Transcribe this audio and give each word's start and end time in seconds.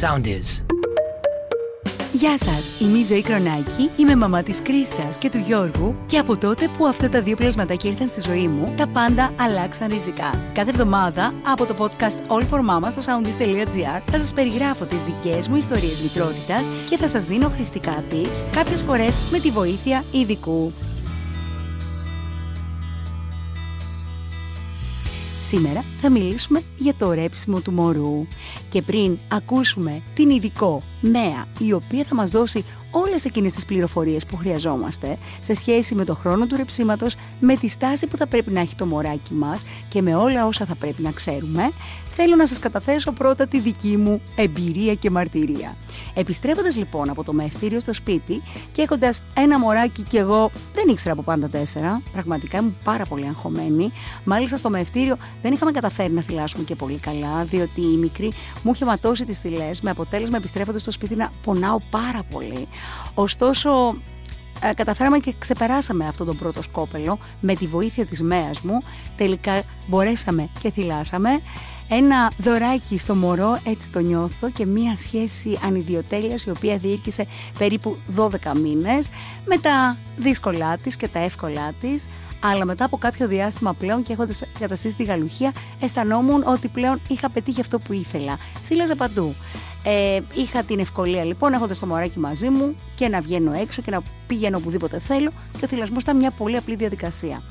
Sound 0.00 0.26
is. 0.26 0.64
Γεια 2.12 2.38
σας, 2.38 2.80
είμαι 2.80 2.98
η 2.98 3.04
Ζωή 3.04 3.22
Κρονάκη, 3.22 3.90
είμαι 3.96 4.16
μαμά 4.16 4.42
της 4.42 4.62
Κρίστας 4.62 5.18
και 5.18 5.30
του 5.30 5.38
Γιώργου 5.38 5.94
και 6.06 6.18
από 6.18 6.36
τότε 6.36 6.68
που 6.76 6.86
αυτά 6.86 7.08
τα 7.08 7.22
δύο 7.22 7.36
πλασματάκια 7.36 7.90
ήρθαν 7.90 8.08
στη 8.08 8.20
ζωή 8.20 8.48
μου, 8.48 8.74
τα 8.76 8.86
πάντα 8.86 9.32
αλλάξαν 9.40 9.88
ριζικά. 9.88 10.50
Κάθε 10.52 10.70
εβδομάδα 10.70 11.34
από 11.46 11.66
το 11.66 11.74
podcast 11.78 12.32
All 12.32 12.42
for 12.50 12.60
Mama 12.60 12.88
στο 12.90 13.02
soundist.gr 13.06 14.02
θα 14.10 14.18
σας 14.18 14.32
περιγράφω 14.32 14.84
τις 14.84 15.02
δικές 15.04 15.48
μου 15.48 15.56
ιστορίες 15.56 16.00
μητρότητα 16.00 16.56
και 16.90 16.96
θα 16.96 17.08
σας 17.08 17.24
δίνω 17.24 17.48
χρηστικά 17.48 18.04
tips, 18.10 18.46
κάποιες 18.52 18.82
φορές 18.82 19.20
με 19.30 19.38
τη 19.38 19.50
βοήθεια 19.50 20.04
ειδικού. 20.10 20.72
Σήμερα 25.46 25.84
θα 26.00 26.10
μιλήσουμε 26.10 26.62
για 26.76 26.94
το 26.98 27.12
ρέψιμο 27.12 27.60
του 27.60 27.72
μωρού. 27.72 28.26
Και 28.68 28.82
πριν 28.82 29.18
ακούσουμε 29.28 30.02
την 30.14 30.30
ειδικό 30.30 30.82
Μέα, 31.00 31.46
η 31.58 31.72
οποία 31.72 32.04
θα 32.04 32.14
μας 32.14 32.30
δώσει 32.30 32.64
όλες 32.90 33.24
εκείνες 33.24 33.52
τις 33.52 33.64
πληροφορίες 33.64 34.26
που 34.26 34.36
χρειαζόμαστε 34.36 35.18
σε 35.40 35.54
σχέση 35.54 35.94
με 35.94 36.04
το 36.04 36.14
χρόνο 36.14 36.46
του 36.46 36.56
ρεψίματος, 36.56 37.16
με 37.40 37.56
τη 37.56 37.68
στάση 37.68 38.06
που 38.06 38.16
θα 38.16 38.26
πρέπει 38.26 38.50
να 38.50 38.60
έχει 38.60 38.74
το 38.74 38.86
μωράκι 38.86 39.34
μας 39.34 39.64
και 39.88 40.02
με 40.02 40.14
όλα 40.14 40.46
όσα 40.46 40.64
θα 40.64 40.74
πρέπει 40.74 41.02
να 41.02 41.10
ξέρουμε, 41.10 41.70
θέλω 42.10 42.36
να 42.36 42.46
σας 42.46 42.58
καταθέσω 42.58 43.12
πρώτα 43.12 43.46
τη 43.46 43.60
δική 43.60 43.96
μου 43.96 44.20
εμπειρία 44.36 44.94
και 44.94 45.10
μαρτυρία. 45.10 45.76
Επιστρέφοντας 46.14 46.76
λοιπόν 46.76 47.10
από 47.10 47.24
το 47.24 47.32
μευτήριο 47.32 47.80
στο 47.80 47.94
σπίτι 47.94 48.42
και 48.72 48.82
έχοντας 48.82 49.22
ένα 49.34 49.58
μωράκι 49.58 50.02
και 50.02 50.18
εγώ 50.18 50.50
δεν 50.74 50.88
ήξερα 50.88 51.12
από 51.12 51.22
πάντα 51.22 51.48
τέσσερα, 51.48 52.02
πραγματικά 52.12 52.58
ήμουν 52.58 52.76
πάρα 52.84 53.04
πολύ 53.04 53.26
αγχωμένη. 53.26 53.92
Μάλιστα 54.24 54.56
στο 54.56 54.70
μευτήριο 54.70 55.16
δεν 55.42 55.52
είχαμε 55.52 55.70
καταφέρει 55.70 56.12
να 56.12 56.22
θυλάσουμε 56.22 56.64
και 56.64 56.74
πολύ 56.74 56.98
καλά, 56.98 57.44
διότι 57.44 57.80
η 57.80 57.96
μικρή 57.96 58.32
μου 58.62 58.72
είχε 58.74 58.84
ματώσει 58.84 59.24
τις 59.24 59.38
θυλές 59.38 59.80
με 59.80 59.90
αποτέλεσμα 59.90 60.36
επιστρέφοντας 60.36 60.80
στο 60.80 60.90
σπίτι 60.90 61.14
να 61.14 61.30
πονάω 61.44 61.78
πάρα 61.90 62.22
πολύ. 62.30 62.68
Ωστόσο, 63.14 63.96
ε, 64.62 64.74
καταφέραμε 64.74 65.18
και 65.18 65.34
ξεπεράσαμε 65.38 66.06
αυτό 66.06 66.24
τον 66.24 66.36
πρώτο 66.36 66.62
σκόπελο 66.62 67.18
με 67.40 67.54
τη 67.54 67.66
βοήθεια 67.66 68.06
της 68.06 68.22
μέας 68.22 68.60
μου. 68.60 68.78
Τελικά 69.16 69.62
μπορέσαμε 69.86 70.48
και 70.62 70.70
θυλάσαμε 70.70 71.40
ένα 71.88 72.32
δωράκι 72.38 72.98
στο 72.98 73.14
μωρό, 73.14 73.58
έτσι 73.64 73.90
το 73.90 73.98
νιώθω, 73.98 74.50
και 74.50 74.66
μία 74.66 74.96
σχέση 74.96 75.58
ανιδιοτέλειας 75.64 76.44
η 76.44 76.50
οποία 76.50 76.76
διήρκησε 76.76 77.26
περίπου 77.58 77.96
12 78.16 78.28
μήνες 78.60 79.08
με 79.44 79.58
τα 79.58 79.96
δύσκολά 80.16 80.76
της 80.76 80.96
και 80.96 81.08
τα 81.08 81.18
εύκολά 81.18 81.72
της, 81.80 82.08
αλλά 82.40 82.64
μετά 82.64 82.84
από 82.84 82.96
κάποιο 82.96 83.28
διάστημα 83.28 83.74
πλέον 83.74 84.02
και 84.02 84.12
έχοντας 84.12 84.42
καταστήσει 84.58 84.96
τη 84.96 85.04
γαλουχία 85.04 85.52
αισθανόμουν 85.80 86.42
ότι 86.46 86.68
πλέον 86.68 87.00
είχα 87.08 87.30
πετύχει 87.30 87.60
αυτό 87.60 87.78
που 87.78 87.92
ήθελα. 87.92 88.38
Φίλαζα 88.64 88.96
παντού. 88.96 89.34
Ε, 89.84 90.20
είχα 90.34 90.62
την 90.62 90.78
ευκολία 90.78 91.24
λοιπόν 91.24 91.52
έχοντας 91.52 91.78
το 91.78 91.86
μωράκι 91.86 92.18
μαζί 92.18 92.48
μου 92.48 92.76
και 92.94 93.08
να 93.08 93.20
βγαίνω 93.20 93.52
έξω 93.52 93.82
και 93.82 93.90
να 93.90 94.02
πηγαίνω 94.26 94.56
οπουδήποτε 94.56 94.98
θέλω 94.98 95.30
και 95.58 95.64
ο 95.64 95.68
θυλασμός 95.68 96.02
ήταν 96.02 96.16
μια 96.16 96.30
πολύ 96.30 96.56
απλή 96.56 96.74
διαδικασία. 96.74 97.42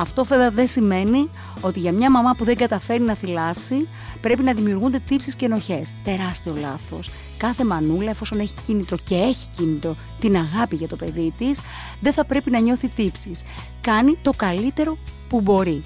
Αυτό 0.00 0.24
βέβαια 0.24 0.50
δεν 0.50 0.68
σημαίνει 0.68 1.30
ότι 1.60 1.80
για 1.80 1.92
μια 1.92 2.10
μαμά 2.10 2.34
που 2.38 2.44
δεν 2.44 2.56
καταφέρει 2.56 3.02
να 3.02 3.14
θυλάσει 3.14 3.88
πρέπει 4.20 4.42
να 4.42 4.52
δημιουργούνται 4.52 4.98
τύψεις 5.08 5.36
και 5.36 5.44
ενοχές. 5.44 5.92
Τεράστιο 6.04 6.54
λάθος. 6.60 7.10
Κάθε 7.36 7.64
μανούλα 7.64 8.10
εφόσον 8.10 8.40
έχει 8.40 8.54
κίνητρο 8.66 8.96
και 9.04 9.14
έχει 9.14 9.48
κίνητρο 9.56 9.96
την 10.20 10.36
αγάπη 10.36 10.76
για 10.76 10.88
το 10.88 10.96
παιδί 10.96 11.32
της 11.38 11.60
δεν 12.00 12.12
θα 12.12 12.24
πρέπει 12.24 12.50
να 12.50 12.58
νιώθει 12.60 12.88
τύψεις. 12.88 13.42
Κάνει 13.80 14.18
το 14.22 14.32
καλύτερο 14.36 14.98
που 15.28 15.40
μπορεί. 15.40 15.84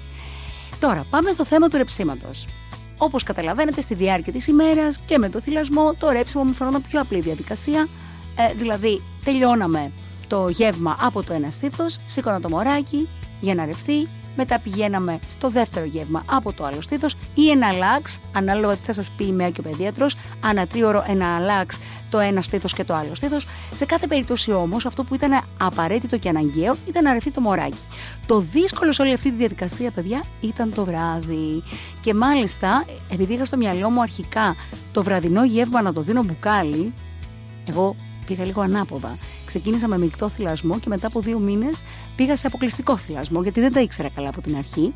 Τώρα 0.79 1.05
πάμε 1.09 1.31
στο 1.31 1.45
θέμα 1.45 1.67
του 1.67 1.77
ρεψίματος. 1.77 2.45
Όπως 2.97 3.23
καταλαβαίνετε, 3.23 3.81
στη 3.81 3.93
διάρκεια 3.93 4.33
της 4.33 4.47
ημέρας 4.47 4.99
και 5.07 5.17
με 5.17 5.29
το 5.29 5.39
θυλασμό, 5.41 5.93
το 5.99 6.09
ρέψιμο 6.09 6.43
μου 6.43 6.53
φαινόταν 6.53 6.81
πιο 6.81 7.01
απλή 7.01 7.19
διαδικασία. 7.19 7.87
Ε, 8.35 8.53
δηλαδή, 8.53 9.01
τελειώναμε 9.23 9.91
το 10.27 10.49
γεύμα 10.49 10.97
από 10.99 11.23
το 11.23 11.33
ένα 11.33 11.49
στήθος, 11.49 11.99
σήκωνα 12.05 12.41
το 12.41 12.49
μωράκι, 12.49 13.07
για 13.43 13.55
να 13.55 13.65
ρευθεί. 13.65 14.07
Μετά 14.35 14.59
πηγαίναμε 14.59 15.19
στο 15.27 15.49
δεύτερο 15.49 15.85
γεύμα 15.85 16.23
από 16.25 16.53
το 16.53 16.65
άλλο 16.65 16.81
στήθος 16.81 17.15
ή 17.35 17.49
ένα 17.49 17.71
λάξ, 17.71 18.19
ανάλογα 18.33 18.75
τι 18.75 18.83
θα 18.83 18.93
σας 18.93 19.11
πει 19.11 19.25
η 19.25 19.31
ΜΕΑ 19.31 19.49
και 19.49 19.59
ο 19.59 19.63
παιδίατρο, 19.63 20.07
ανά 20.41 20.67
τρίωρο 20.67 21.05
ένα 21.07 21.39
λάξ 21.39 21.79
το 22.09 22.19
ένα 22.19 22.41
στήθος 22.41 22.73
και 22.73 22.83
το 22.83 22.93
άλλο 22.93 23.15
στήθος. 23.15 23.47
Σε 23.73 23.85
κάθε 23.85 24.07
περίπτωση 24.07 24.51
όμως, 24.51 24.85
αυτό 24.85 25.03
που 25.03 25.15
ήταν 25.15 25.43
απαραίτητο 25.57 26.17
και 26.17 26.29
αναγκαίο 26.29 26.75
ήταν 26.87 27.03
να 27.03 27.13
ρευθεί 27.13 27.31
το 27.31 27.41
μωράκι. 27.41 27.77
Το 28.25 28.39
δύσκολο 28.39 28.91
σε 28.91 29.01
όλη 29.01 29.13
αυτή 29.13 29.29
τη 29.29 29.35
διαδικασία, 29.35 29.91
παιδιά, 29.91 30.23
ήταν 30.41 30.73
το 30.75 30.85
βράδυ. 30.85 31.63
Και 32.01 32.13
μάλιστα, 32.13 32.85
επειδή 33.11 33.33
είχα 33.33 33.45
στο 33.45 33.57
μυαλό 33.57 33.89
μου 33.89 34.01
αρχικά 34.01 34.55
το 34.91 35.03
βραδινό 35.03 35.45
γεύμα 35.45 35.81
να 35.81 35.93
το 35.93 36.01
δίνω 36.01 36.23
μπουκάλι, 36.23 36.93
εγώ 37.67 37.95
πήγα 38.23 38.45
λίγο 38.45 38.61
ανάποδα. 38.61 39.17
Ξεκίνησα 39.45 39.87
με 39.87 39.97
μεικτό 39.97 40.29
θυλασμό 40.29 40.79
και 40.79 40.89
μετά 40.89 41.07
από 41.07 41.19
δύο 41.19 41.39
μήνες 41.39 41.83
πήγα 42.15 42.35
σε 42.35 42.47
αποκλειστικό 42.47 42.97
θυλασμό, 42.97 43.41
γιατί 43.43 43.59
δεν 43.59 43.73
τα 43.73 43.81
ήξερα 43.81 44.09
καλά 44.09 44.29
από 44.29 44.41
την 44.41 44.55
αρχή. 44.55 44.93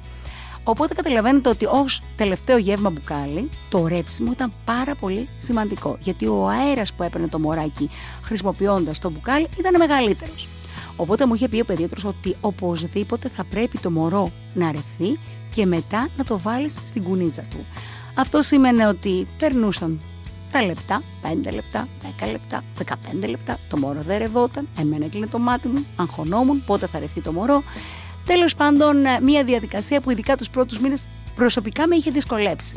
Οπότε 0.64 0.94
καταλαβαίνετε 0.94 1.50
ότι 1.50 1.66
ως 1.66 2.02
τελευταίο 2.16 2.58
γεύμα 2.58 2.90
μπουκάλι, 2.90 3.50
το 3.70 3.88
ρέψιμο 3.88 4.32
ήταν 4.32 4.52
πάρα 4.66 4.96
πολύ 4.96 5.28
σημαντικό. 5.40 5.98
Γιατί 6.00 6.28
ο 6.28 6.48
αέρας 6.48 6.94
που 6.94 7.04
έπαιρνε 7.04 7.28
το 7.28 7.40
μωράκι 7.40 7.90
χρησιμοποιώντας 8.22 9.00
το 9.00 9.10
μπουκάλι 9.10 9.48
ήταν 9.60 9.76
μεγαλύτερος. 9.78 10.48
Οπότε 10.96 11.26
μου 11.26 11.34
είχε 11.34 11.48
πει 11.48 11.60
ο 11.60 11.66
παιδίατρο 11.66 12.10
ότι 12.10 12.36
οπωσδήποτε 12.42 13.30
θα 13.30 13.44
πρέπει 13.44 13.78
το 13.80 13.92
μωρό 13.92 14.32
να 14.54 14.72
ρευθεί 14.72 15.20
και 15.56 15.66
μετά 15.66 16.08
να 16.18 16.24
το 16.24 16.40
βάλεις 16.40 16.76
στην 16.84 17.04
κουνίτσα 17.04 17.42
του. 17.42 17.66
Αυτό 18.14 18.42
σήμαινε 18.42 18.88
ότι 18.88 19.28
περνούσαν 19.38 20.00
τα 20.58 20.66
λεπτά, 20.66 21.02
5 21.22 21.54
λεπτά, 21.54 21.88
10 22.20 22.32
λεπτά, 22.32 22.64
15 22.78 23.28
λεπτά. 23.28 23.58
Το 23.70 23.78
μωρό 23.78 24.02
δεν 24.02 24.18
ρευόταν. 24.18 24.68
Εμένα 24.80 25.06
έκλεινε 25.06 25.28
το 25.28 25.40
μάτι 25.40 25.68
μου, 25.68 25.86
αγχωνόμουν 25.96 26.64
πότε 26.66 26.88
θα 26.88 27.00
ρευτεί 27.00 27.22
το 27.22 27.32
μωρό. 27.32 27.64
Τέλος 28.26 28.56
πάντων, 28.56 29.06
ε, 29.06 29.20
μια 29.22 29.44
διαδικασία 29.44 30.02
που 30.02 30.12
ειδικά 30.12 30.38
τους 30.38 30.50
πρώτους 30.50 30.80
μήνες 30.80 31.06
προσωπικά 31.36 31.88
με 31.88 31.96
είχε 31.96 32.12
δυσκολέψει. 32.12 32.74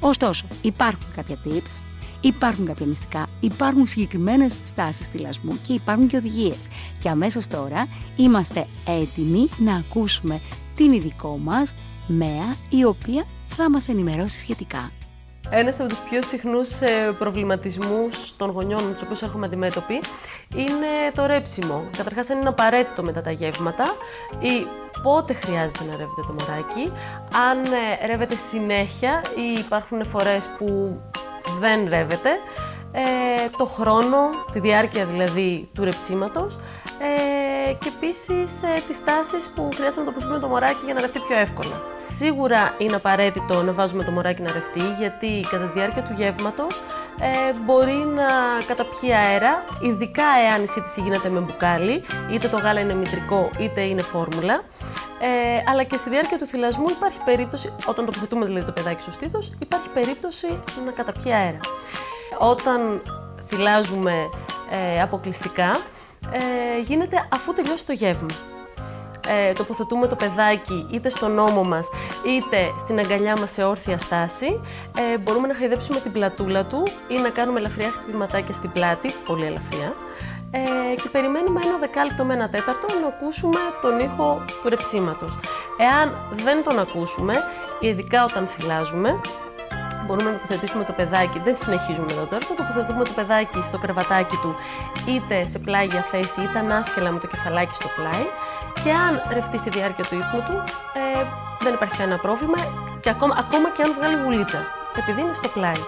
Ωστόσο, 0.00 0.46
υπάρχουν 0.62 1.06
κάποια 1.16 1.38
tips, 1.44 1.82
υπάρχουν 2.20 2.66
κάποια 2.66 2.86
μυστικά, 2.86 3.26
υπάρχουν 3.40 3.86
συγκεκριμένες 3.86 4.56
στάσεις 4.62 5.06
θυλασμού 5.06 5.58
και 5.66 5.72
υπάρχουν 5.72 6.06
και 6.06 6.16
οδηγίες. 6.16 6.68
Και 6.98 7.08
αμέσως 7.08 7.46
τώρα 7.46 7.86
είμαστε 8.16 8.66
έτοιμοι 8.86 9.48
να 9.58 9.74
ακούσουμε 9.74 10.40
την 10.74 10.92
ειδικό 10.92 11.38
μας 11.42 11.74
ΜΕΑ, 12.06 12.56
η 12.68 12.84
οποία 12.84 13.24
θα 13.48 13.70
μας 13.70 13.88
ενημερώσει 13.88 14.38
σχετικά. 14.38 14.90
Ένας 15.54 15.80
από 15.80 15.88
τους 15.88 15.98
πιο 15.98 16.22
συχνούς 16.22 16.80
ε, 16.80 17.14
προβληματισμούς 17.18 18.36
των 18.36 18.50
γονιών 18.50 18.84
με 18.84 18.92
τους 18.92 19.02
οποίους 19.02 19.22
έχουμε 19.22 19.46
αντιμέτωποι 19.46 20.00
είναι 20.54 21.12
το 21.14 21.26
ρέψιμο. 21.26 21.84
Καταρχάς 21.96 22.30
αν 22.30 22.38
είναι 22.38 22.48
απαραίτητο 22.48 23.02
μετά 23.02 23.20
τα 23.20 23.30
γεύματα 23.30 23.84
ή 24.38 24.66
πότε 25.02 25.32
χρειάζεται 25.32 25.84
να 25.84 25.96
ρεύεται 25.96 26.22
το 26.26 26.34
μωράκι, 26.38 26.92
αν 27.50 27.64
ε, 27.64 28.06
ρεύεται 28.06 28.36
συνέχεια 28.36 29.22
ή 29.36 29.58
υπάρχουν 29.58 30.06
φορές 30.06 30.48
που 30.58 31.00
δεν 31.60 31.88
ρεύεται, 31.88 32.30
ε, 32.92 33.48
το 33.56 33.64
χρόνο, 33.64 34.16
τη 34.52 34.60
διάρκεια 34.60 35.04
δηλαδή 35.04 35.68
του 35.74 35.84
ρεψίματος 35.84 36.58
ε, 36.98 37.31
και 37.72 37.90
επίσης 37.96 38.62
ε, 38.62 38.82
τις 38.86 39.04
τάσεις 39.04 39.50
που 39.54 39.68
χρειάζεται 39.74 40.00
να 40.00 40.06
τοποθετούμε 40.06 40.38
το 40.38 40.48
μωράκι 40.48 40.84
για 40.84 40.94
να 40.94 41.00
ρευτεί 41.00 41.18
πιο 41.18 41.36
εύκολα. 41.38 41.82
Σίγουρα 42.16 42.74
είναι 42.78 42.96
απαραίτητο 42.96 43.62
να 43.62 43.72
βάζουμε 43.72 44.04
το 44.04 44.10
μωράκι 44.10 44.42
να 44.42 44.52
ρευτεί, 44.52 44.82
γιατί 44.98 45.46
κατά 45.50 45.64
τη 45.64 45.78
διάρκεια 45.78 46.02
του 46.02 46.12
γεύματος 46.16 46.82
ε, 47.20 47.52
μπορεί 47.64 48.06
να 48.14 48.28
καταπιεί 48.66 49.12
αέρα, 49.12 49.64
ειδικά 49.82 50.24
εάν 50.48 50.62
η 50.62 50.66
σύντηση 50.66 51.00
γίνεται 51.00 51.28
με 51.28 51.40
μπουκάλι, 51.40 52.04
είτε 52.32 52.48
το 52.48 52.58
γάλα 52.58 52.80
είναι 52.80 52.94
μητρικό 52.94 53.50
είτε 53.58 53.80
είναι 53.80 54.02
φόρμουλα. 54.02 54.62
Ε, 55.20 55.62
αλλά 55.70 55.82
και 55.82 55.96
στη 55.96 56.10
διάρκεια 56.10 56.38
του 56.38 56.46
θυλασμού 56.46 56.88
υπάρχει 56.88 57.20
περίπτωση, 57.24 57.72
όταν 57.86 58.04
τοποθετούμε 58.04 58.44
δηλαδή 58.44 58.66
το 58.66 58.72
παιδάκι 58.72 59.02
στο 59.02 59.10
στήθος, 59.10 59.52
υπάρχει 59.58 59.88
περίπτωση 59.88 60.58
να 60.84 60.90
καταπιεί 60.90 61.32
αέρα. 61.32 61.60
Όταν 62.38 63.02
θυλάζουμε 63.46 64.28
ε, 64.70 65.02
αποκλειστικά, 65.02 65.80
ε, 66.30 66.80
γίνεται 66.80 67.26
αφού 67.28 67.52
τελειώσει 67.52 67.86
το 67.86 67.92
γεύμα. 67.92 68.30
Ε, 69.28 69.52
τοποθετούμε 69.52 70.06
το 70.06 70.16
παιδάκι 70.16 70.86
είτε 70.90 71.08
στον 71.08 71.38
ώμο 71.38 71.64
μας 71.64 71.88
είτε 72.26 72.72
στην 72.78 72.98
αγκαλιά 72.98 73.36
μας 73.38 73.50
σε 73.50 73.64
όρθια 73.64 73.98
στάση. 73.98 74.60
Ε, 74.98 75.18
μπορούμε 75.18 75.46
να 75.46 75.54
χαϊδέψουμε 75.54 76.00
την 76.00 76.12
πλατούλα 76.12 76.64
του 76.64 76.82
ή 77.08 77.16
να 77.16 77.28
κάνουμε 77.28 77.58
ελαφριά 77.58 77.90
χτυπηματάκια 77.90 78.54
στην 78.54 78.72
πλάτη, 78.72 79.14
πολύ 79.26 79.44
ελαφριά. 79.46 79.94
Ε, 80.50 80.94
και 81.02 81.08
περιμένουμε 81.08 81.60
ένα 81.64 81.78
δεκάλεπτο 81.78 82.24
με 82.24 82.34
ένα 82.34 82.48
τέταρτο 82.48 82.86
να 83.00 83.06
ακούσουμε 83.06 83.58
τον 83.80 83.98
ήχο 83.98 84.44
του 84.62 84.68
ρεψίματος. 84.68 85.38
Εάν 85.78 86.28
δεν 86.44 86.62
τον 86.62 86.78
ακούσουμε, 86.78 87.34
ειδικά 87.80 88.24
όταν 88.24 88.46
θυλάζουμε, 88.46 89.20
μπορούμε 90.06 90.30
να 90.30 90.32
τοποθετήσουμε 90.32 90.84
το 90.84 90.92
παιδάκι, 90.92 91.38
δεν 91.44 91.56
συνεχίζουμε 91.56 92.12
εδώ 92.12 92.24
τώρα, 92.24 92.44
θα 92.46 92.54
τοποθετούμε 92.54 93.04
το 93.04 93.12
παιδάκι 93.14 93.62
στο 93.62 93.78
κρεβατάκι 93.78 94.36
του 94.36 94.54
είτε 95.06 95.44
σε 95.44 95.58
πλάγια 95.58 96.00
θέση 96.00 96.40
είτε 96.42 96.58
ανάσκελα 96.58 97.10
με 97.10 97.18
το 97.18 97.26
κεφαλάκι 97.26 97.74
στο 97.74 97.88
πλάι. 97.96 98.24
Και 98.84 98.90
αν 98.90 99.22
ρευτεί 99.32 99.58
στη 99.58 99.70
διάρκεια 99.70 100.04
του 100.04 100.14
ύπνου 100.14 100.42
του 100.48 100.62
ε, 101.00 101.24
δεν 101.60 101.74
υπάρχει 101.74 101.96
κανένα 101.96 102.18
πρόβλημα. 102.18 102.58
Και 103.00 103.10
ακόμα, 103.10 103.34
ακόμα 103.38 103.70
και 103.70 103.82
αν 103.82 103.94
βγάλει 103.98 104.16
γουλίτσα 104.24 104.60
επειδή 104.98 105.20
είναι 105.20 105.32
στο 105.32 105.48
πλάι. 105.48 105.80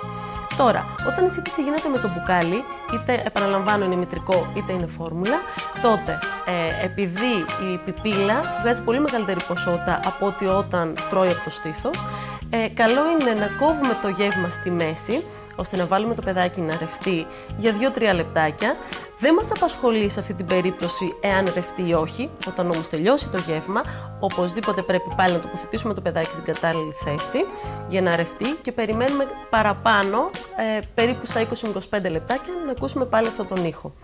Τώρα, 0.56 0.84
όταν 1.06 1.26
η 1.26 1.30
σύντηση 1.30 1.62
γίνεται 1.62 1.88
με 1.88 1.98
το 1.98 2.08
μπουκάλι, 2.08 2.64
είτε 2.94 3.22
επαναλαμβάνω 3.24 3.84
είναι 3.84 3.96
μητρικό 3.96 4.52
είτε 4.56 4.72
είναι 4.72 4.86
φόρμουλα, 4.86 5.38
τότε 5.82 6.18
ε, 6.44 6.84
επειδή 6.84 7.32
η 7.72 7.76
πιπίλα 7.84 8.40
βγάζει 8.60 8.82
πολύ 8.82 9.00
μεγαλύτερη 9.00 9.40
ποσότητα 9.48 10.00
από 10.04 10.26
ότι 10.26 10.46
όταν 10.46 10.96
τρώει 11.10 11.28
από 11.28 11.44
το 11.44 11.50
στήθος, 11.50 12.04
ε, 12.50 12.68
καλό 12.68 13.02
είναι 13.10 13.40
να 13.40 13.46
κόβουμε 13.58 13.98
το 14.02 14.08
γεύμα 14.08 14.48
στη 14.48 14.70
μέση, 14.70 15.24
ώστε 15.56 15.76
να 15.76 15.86
βάλουμε 15.86 16.14
το 16.14 16.22
παιδάκι 16.22 16.60
να 16.60 16.76
ρευτεί 16.78 17.26
για 17.56 17.72
2-3 17.94 18.14
λεπτάκια. 18.14 18.76
Δεν 19.18 19.34
μας 19.34 19.50
απασχολεί 19.50 20.08
σε 20.08 20.20
αυτή 20.20 20.34
την 20.34 20.46
περίπτωση 20.46 21.14
εάν 21.20 21.52
ρευτεί 21.54 21.88
ή 21.88 21.94
όχι. 21.94 22.30
Όταν 22.48 22.70
όμως 22.70 22.88
τελειώσει 22.88 23.28
το 23.28 23.38
γεύμα, 23.46 23.82
οπωσδήποτε 24.20 24.82
πρέπει 24.82 25.12
πάλι 25.16 25.32
να 25.32 25.38
τοποθετήσουμε 25.38 25.94
το 25.94 26.00
παιδάκι 26.00 26.30
στην 26.30 26.44
κατάλληλη 26.44 26.92
θέση 27.04 27.44
για 27.88 28.02
να 28.02 28.16
ρευτεί 28.16 28.48
και 28.62 28.72
περιμένουμε 28.72 29.26
παραπάνω, 29.50 30.30
ε, 30.56 30.80
περίπου 30.94 31.26
στα 31.26 31.40
20-25 31.40 32.10
λεπτάκια, 32.10 32.52
να 32.66 32.70
ακούσουμε 32.70 33.04
πάλι 33.04 33.26
αυτόν 33.26 33.46
τον 33.46 33.64
ήχο. 33.64 33.94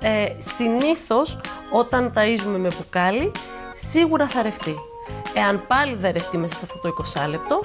Ε, 0.00 0.26
συνήθως 0.38 1.38
όταν 1.70 2.12
ταΐζουμε 2.14 2.58
με 2.58 2.68
μπουκάλι, 2.76 3.32
σίγουρα 3.74 4.26
θα 4.26 4.42
ρευτεί. 4.42 4.74
Εάν 5.34 5.66
πάλι 5.66 5.94
δεν 5.94 6.12
ρευτεί 6.12 6.38
μέσα 6.38 6.54
σε 6.54 6.64
αυτό 6.64 6.78
το 6.78 6.88
20 7.24 7.28
λεπτό, 7.28 7.60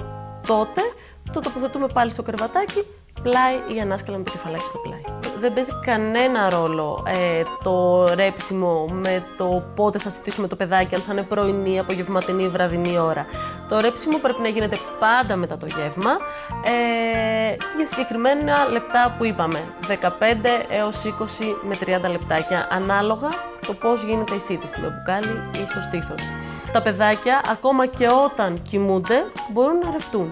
τότε 0.46 0.80
το 1.32 1.40
τοποθετούμε 1.40 1.86
πάλι 1.86 2.10
στο 2.10 2.22
κρεβατάκι, 2.22 2.84
πλάι 3.24 3.76
ή 3.76 3.80
ανάσκελα 3.80 4.18
με 4.18 4.24
το 4.24 4.30
κεφαλάκι 4.30 4.64
στο 4.64 4.78
πλάι. 4.78 5.00
Δεν 5.38 5.52
παίζει 5.52 5.70
κανένα 5.84 6.50
ρόλο 6.50 7.02
ε, 7.06 7.42
το 7.62 8.04
ρέψιμο 8.14 8.86
με 8.92 9.24
το 9.36 9.62
πότε 9.74 9.98
θα 9.98 10.10
συζητήσουμε 10.10 10.46
το 10.48 10.56
παιδάκι, 10.56 10.94
αν 10.94 11.00
θα 11.00 11.12
είναι 11.12 11.22
πρωινή, 11.22 11.78
απογευματινή, 11.78 12.48
βραδινή 12.48 12.98
ώρα. 12.98 13.26
Το 13.68 13.80
ρέψιμο 13.80 14.18
πρέπει 14.18 14.40
να 14.40 14.48
γίνεται 14.48 14.76
πάντα 14.98 15.36
μετά 15.36 15.56
το 15.56 15.66
γεύμα 15.66 16.10
ε, 16.64 17.56
για 17.76 17.86
συγκεκριμένα 17.86 18.68
λεπτά 18.70 19.14
που 19.18 19.24
είπαμε, 19.24 19.62
15 19.88 19.94
έως 20.68 21.02
20 21.04 21.44
με 21.68 21.78
30 22.06 22.10
λεπτάκια, 22.10 22.68
ανάλογα 22.70 23.28
το 23.66 23.72
πώς 23.72 24.02
γίνεται 24.02 24.34
η 24.34 24.38
σύντηση, 24.38 24.80
με 24.80 24.88
μπουκάλι 24.88 25.62
ή 25.62 25.66
στο 25.66 25.80
στήθος. 25.80 26.22
Τα 26.72 26.82
παιδάκια, 26.82 27.40
ακόμα 27.50 27.86
και 27.86 28.08
όταν 28.24 28.62
κοιμούνται, 28.62 29.24
μπορούν 29.52 29.78
να 29.78 29.90
ρευτούν. 29.90 30.30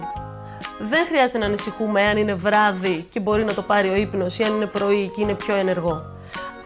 Δεν 0.79 1.05
χρειάζεται 1.05 1.37
να 1.37 1.45
ανησυχούμε 1.45 2.01
αν 2.01 2.17
είναι 2.17 2.33
βράδυ 2.33 3.05
και 3.09 3.19
μπορεί 3.19 3.43
να 3.43 3.53
το 3.53 3.61
πάρει 3.61 3.89
ο 3.89 3.95
ύπνος 3.95 4.37
ή 4.39 4.43
αν 4.43 4.55
είναι 4.55 4.65
πρωί 4.65 5.09
και 5.09 5.21
είναι 5.21 5.33
πιο 5.33 5.55
ενεργό. 5.55 6.05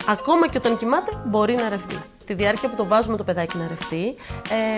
Ακόμα 0.08 0.48
και 0.48 0.58
όταν 0.58 0.78
κοιμάται, 0.78 1.12
μπορεί 1.26 1.56
να 1.56 1.70
ρευτεί. 1.70 1.96
Στη 2.18 2.34
διάρκεια 2.34 2.70
που 2.70 2.76
το 2.76 2.86
βάζουμε 2.86 3.18
το 3.18 3.24
παιδάκι 3.24 3.58
να 3.58 3.68
ρευτεί, 3.68 4.16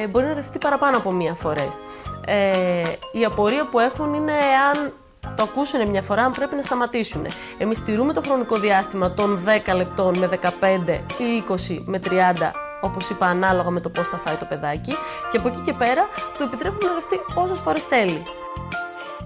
ε, 0.03 0.07
μπορεί 0.07 0.25
να 0.25 0.33
ρευτεί 0.33 0.57
παραπάνω 0.57 0.97
από 0.97 1.11
μία 1.11 1.33
φορές. 1.33 1.81
Ε, 2.25 2.83
η 3.11 3.25
απορία 3.25 3.65
που 3.65 3.79
έχουν 3.79 4.13
είναι 4.13 4.31
εάν 4.31 4.93
το 5.35 5.43
ακούσουν 5.43 5.89
μια 5.89 6.01
φορά, 6.01 6.23
αν 6.23 6.31
πρέπει 6.31 6.55
να 6.55 6.61
σταματήσουν. 6.61 7.25
Εμείς 7.57 7.83
τηρούμε 7.83 8.13
το 8.13 8.21
χρονικό 8.21 8.57
διάστημα 8.57 9.11
των 9.11 9.43
10 9.45 9.75
λεπτών 9.75 10.17
με 10.17 10.27
15 10.27 11.01
ή 11.17 11.43
20 11.47 11.81
με 11.85 11.99
30 11.99 12.51
όπως 12.81 13.09
είπα 13.09 13.25
ανάλογα 13.25 13.69
με 13.69 13.79
το 13.79 13.89
πώς 13.89 14.07
θα 14.07 14.17
φάει 14.17 14.35
το 14.35 14.45
παιδάκι 14.45 14.93
και 15.31 15.37
από 15.37 15.47
εκεί 15.47 15.59
και 15.59 15.73
πέρα 15.73 16.07
του 16.37 16.43
επιτρέπουμε 16.43 16.89
να 16.89 16.93
ρευτεί 16.93 17.19
όσες 17.35 17.59
φορές 17.59 17.83
θέλει. 17.83 18.23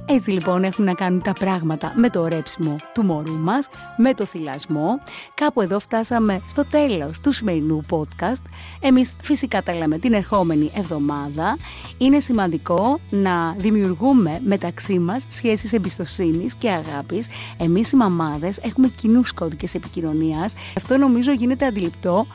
Έτσι 0.05 0.31
λοιπόν 0.31 0.63
έχουν 0.63 0.85
να 0.85 0.93
κάνουν 0.93 1.21
τα 1.21 1.33
πράγματα 1.33 1.93
με 1.95 2.09
το 2.09 2.27
ρέψιμο 2.27 2.75
του 2.93 3.03
μωρού 3.03 3.33
μας, 3.33 3.67
με 3.97 4.13
το 4.13 4.25
θυλασμό. 4.25 5.01
Κάπου 5.33 5.61
εδώ 5.61 5.79
φτάσαμε 5.79 6.41
στο 6.47 6.65
τέλος 6.65 7.19
του 7.19 7.31
σημερινού 7.31 7.81
podcast. 7.89 8.43
Εμείς 8.79 9.13
φυσικά 9.21 9.61
τα 9.63 9.73
λέμε 9.75 9.97
την 9.97 10.13
ερχόμενη 10.13 10.71
εβδομάδα. 10.75 11.57
Είναι 11.97 12.19
σημαντικό 12.19 12.99
να 13.09 13.55
δημιουργούμε 13.57 14.39
μεταξύ 14.45 14.99
μας 14.99 15.25
σχέσεις 15.27 15.73
εμπιστοσύνης 15.73 16.55
και 16.55 16.69
αγάπης. 16.69 17.27
Εμείς 17.57 17.91
οι 17.91 17.95
μαμάδες 17.95 18.57
έχουμε 18.57 18.87
κοινούς 18.87 19.33
κώδικες 19.33 19.73
επικοινωνίας. 19.73 20.53
Αυτό 20.77 20.97
νομίζω 20.97 21.31
γίνεται 21.31 21.65
αντιληπτό 21.65 22.27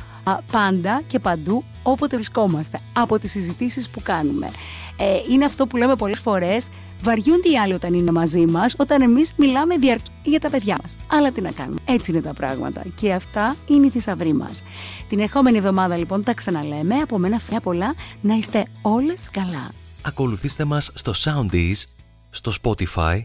πάντα 0.53 1.03
και 1.07 1.19
παντού 1.19 1.65
όποτε 1.83 2.17
βρισκόμαστε 2.17 2.81
από 2.93 3.19
τις 3.19 3.31
συζητήσεις 3.31 3.89
που 3.89 4.01
κάνουμε. 4.03 4.51
Ε, 4.99 5.17
είναι 5.31 5.45
αυτό 5.45 5.67
που 5.67 5.77
λέμε 5.77 5.97
πολλές 5.97 6.21
φορές, 6.21 6.69
βαριούνται 7.03 7.49
οι 7.49 7.59
άλλοι 7.59 7.73
όταν 7.73 7.95
είναι 7.95 8.11
μαζί 8.11 8.45
μας, 8.47 8.75
όταν 8.79 9.03
εμείς 9.03 9.33
μιλάμε 9.37 9.77
διαρκώς 9.77 10.11
για 10.23 10.41
τα 10.41 10.51
παιδιά 10.51 10.79
μας. 10.83 10.97
Αλλά 11.11 11.33
τι 11.33 11.41
να 11.41 11.51
κάνουμε, 11.51 11.81
έτσι 11.85 12.11
είναι 12.11 12.21
τα 12.21 12.33
πράγματα 12.33 12.83
και 12.95 13.13
αυτά 13.13 13.57
είναι 13.67 13.87
η 13.87 13.91
θησαυρή 13.91 14.33
μας. 14.33 14.63
Την 15.09 15.21
ερχόμενη 15.21 15.57
εβδομάδα 15.57 15.97
λοιπόν 15.97 16.23
τα 16.23 16.35
ξαναλέμε, 16.35 16.95
από 16.95 17.19
μένα 17.19 17.39
φέα 17.39 17.61
πολλά, 17.61 17.95
να 18.21 18.35
είστε 18.35 18.67
όλες 18.83 19.31
καλά. 19.31 19.71
Ακολουθήστε 20.03 20.65
μας 20.65 20.91
στο 20.95 21.13
Soundees, 21.25 21.83
στο 22.31 22.53
Spotify, 22.63 23.21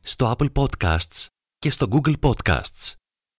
στο 0.00 0.36
Apple 0.36 0.48
Podcasts 0.52 1.26
και 1.58 1.70
στο 1.70 1.86
Google 1.90 2.14
Podcasts. 2.20 2.92